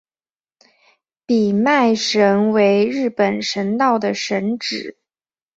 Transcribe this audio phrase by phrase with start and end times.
[1.27, 4.97] 比卖神为日本神道的神只。